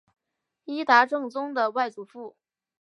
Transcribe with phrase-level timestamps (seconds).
[0.65, 2.35] 伊达政宗的外祖父。